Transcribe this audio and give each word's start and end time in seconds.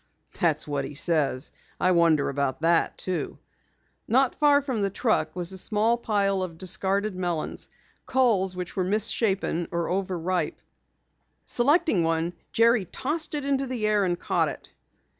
"That's 0.39 0.67
what 0.67 0.83
he 0.83 0.95
says. 0.95 1.51
I 1.79 1.91
wonder 1.91 2.29
about 2.29 2.61
that 2.61 2.97
too." 2.97 3.37
Not 4.07 4.33
far 4.33 4.59
from 4.63 4.81
the 4.81 4.89
truck 4.89 5.35
was 5.35 5.51
a 5.51 5.59
small 5.59 5.95
pile 5.95 6.41
of 6.41 6.57
discarded 6.57 7.15
melons, 7.15 7.69
culls 8.07 8.55
which 8.55 8.75
were 8.75 8.83
misshapen 8.83 9.67
or 9.69 9.89
over 9.89 10.17
ripe. 10.17 10.57
Selecting 11.45 12.01
one, 12.01 12.33
Jerry 12.51 12.85
tossed 12.85 13.35
it 13.35 13.45
into 13.45 13.67
the 13.67 13.85
air 13.85 14.03
and 14.03 14.19
caught 14.19 14.47
it. 14.49 14.71